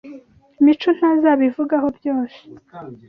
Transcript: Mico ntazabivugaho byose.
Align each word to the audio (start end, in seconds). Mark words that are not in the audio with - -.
Mico 0.63 0.89
ntazabivugaho 0.97 1.85
byose. 1.97 2.39